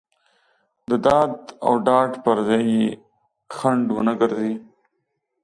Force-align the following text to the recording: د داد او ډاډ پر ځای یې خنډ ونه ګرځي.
د 0.89 0.91
داد 1.05 1.33
او 1.65 1.73
ډاډ 1.85 2.11
پر 2.25 2.37
ځای 2.47 2.63
یې 2.73 2.85
خنډ 3.55 3.85
ونه 3.95 4.13
ګرځي. 4.21 4.53